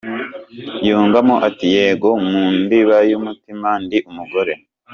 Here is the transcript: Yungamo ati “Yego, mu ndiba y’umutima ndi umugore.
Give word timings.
Yungamo 0.87 1.35
ati 1.47 1.65
“Yego, 1.75 2.09
mu 2.29 2.43
ndiba 2.59 2.97
y’umutima 3.09 3.69
ndi 3.83 3.97
umugore. 4.09 4.53